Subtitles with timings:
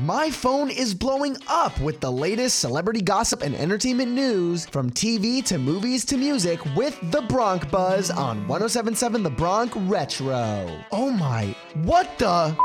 [0.00, 5.44] my phone is blowing up with the latest celebrity gossip and entertainment news from TV
[5.44, 10.84] to movies to music with The Bronc Buzz on 1077 The Bronc Retro.
[10.90, 12.56] Oh my, what the?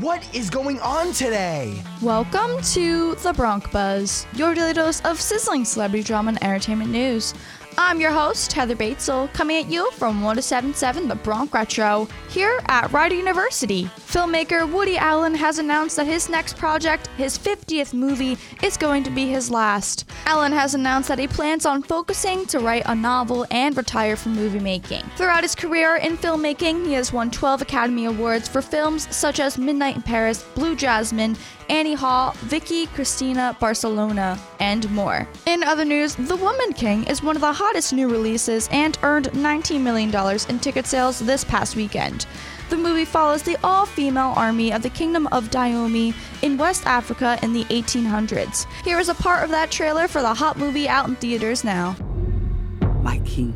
[0.00, 1.82] What is going on today?
[2.02, 7.32] Welcome to The Bronc Buzz, your daily dose of sizzling celebrity drama and entertainment news.
[7.80, 12.90] I'm your host, Heather Batezel, coming at you from 1077 The Bronc Retro, here at
[12.90, 13.84] Rider University.
[13.84, 19.10] Filmmaker Woody Allen has announced that his next project, his 50th movie, is going to
[19.10, 20.06] be his last.
[20.26, 24.34] Allen has announced that he plans on focusing to write a novel and retire from
[24.34, 25.02] movie making.
[25.16, 29.56] Throughout his career in filmmaking, he has won 12 Academy Awards for films such as
[29.56, 31.36] Midnight in Paris, Blue Jasmine,
[31.68, 35.28] Annie Hall, Vicky Cristina, Barcelona, and more.
[35.46, 39.26] In other news, The Woman King is one of the hottest new releases and earned
[39.32, 40.10] $19 million
[40.48, 42.24] in ticket sales this past weekend.
[42.70, 47.38] The movie follows the all female army of the Kingdom of Dahomey in West Africa
[47.42, 48.64] in the 1800s.
[48.84, 51.94] Here is a part of that trailer for the hot movie out in theaters now.
[53.02, 53.54] My king,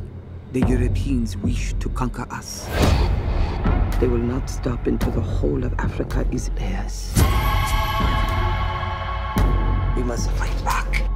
[0.53, 2.69] the Europeans wish to conquer us.
[3.99, 7.15] They will not stop until the whole of Africa is theirs.
[9.97, 11.09] We must fight back.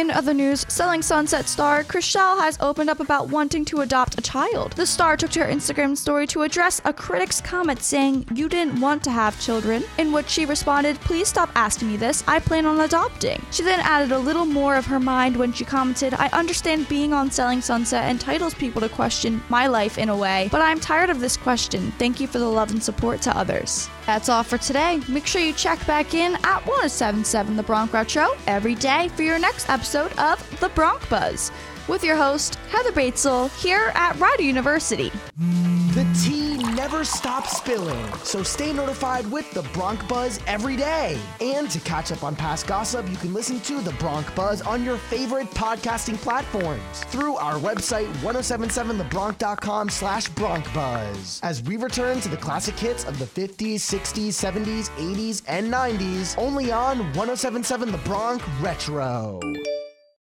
[0.00, 4.22] In other news, Selling Sunset star Chrishell has opened up about wanting to adopt a
[4.22, 4.72] child.
[4.72, 8.80] The star took to her Instagram story to address a critic's comment saying, You didn't
[8.80, 12.64] want to have children, in which she responded, Please stop asking me this, I plan
[12.64, 13.44] on adopting.
[13.50, 17.12] She then added a little more of her mind when she commented, I understand being
[17.12, 21.10] on Selling Sunset entitles people to question my life in a way, but I'm tired
[21.10, 21.92] of this question.
[21.98, 23.90] Thank you for the love and support to others.
[24.06, 25.00] That's all for today.
[25.08, 29.38] Make sure you check back in at 1077 The Bronc Retro every day for your
[29.38, 31.50] next episode of The Bronc Buzz
[31.88, 35.10] with your host, Heather Batezel, here at Rider University.
[35.36, 41.18] The tea never stops spilling, so stay notified with the Bronc Buzz every day.
[41.40, 44.84] And to catch up on past gossip, you can listen to the Bronc Buzz on
[44.84, 51.40] your favorite podcasting platforms through our website 1077thebronc.com slash Bronc Buzz.
[51.42, 56.38] As we return to the classic hits of the 50s, 60s, 70s, 80s, and 90s,
[56.38, 59.40] only on 1077 The Bronc Retro.